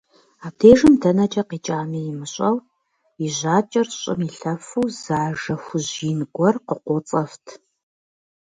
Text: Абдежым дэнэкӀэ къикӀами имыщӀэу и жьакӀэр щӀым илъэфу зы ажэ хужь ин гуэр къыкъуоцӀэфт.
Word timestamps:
Абдежым 0.45 0.93
дэнэкӀэ 1.01 1.43
къикӀами 1.49 2.03
имыщӀэу 2.11 2.55
и 3.25 3.27
жьакӀэр 3.35 3.87
щӀым 3.99 4.19
илъэфу 4.27 4.83
зы 4.99 5.15
ажэ 5.25 5.55
хужь 5.63 5.95
ин 6.09 6.19
гуэр 6.35 6.55
къыкъуоцӀэфт. 6.67 7.45